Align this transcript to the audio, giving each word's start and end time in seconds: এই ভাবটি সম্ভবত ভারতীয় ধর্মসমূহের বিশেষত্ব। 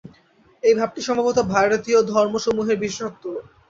এই 0.63 0.73
ভাবটি 0.75 1.01
সম্ভবত 1.07 1.37
ভারতীয় 1.55 1.99
ধর্মসমূহের 2.11 2.77
বিশেষত্ব। 2.83 3.23